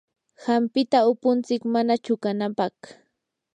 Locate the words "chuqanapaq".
2.05-2.77